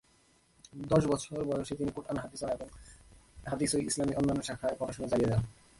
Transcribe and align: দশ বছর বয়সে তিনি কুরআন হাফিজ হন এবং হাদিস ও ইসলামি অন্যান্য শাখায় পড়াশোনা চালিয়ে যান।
দশ 0.91 1.03
বছর 1.11 1.39
বয়সে 1.49 1.73
তিনি 1.79 1.91
কুরআন 1.95 2.17
হাফিজ 2.23 2.41
হন 2.43 2.51
এবং 2.55 2.67
হাদিস 3.49 3.71
ও 3.75 3.77
ইসলামি 3.89 4.13
অন্যান্য 4.19 4.41
শাখায় 4.47 4.75
পড়াশোনা 4.79 5.07
চালিয়ে 5.11 5.29
যান। 5.31 5.41